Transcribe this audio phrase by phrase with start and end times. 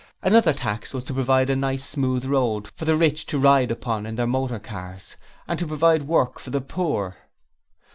[0.23, 4.07] Another tax was to provide a nice, smooth road for the rich to ride upon
[4.07, 5.15] in motor cars
[5.47, 7.15] and to provide Work for the poor.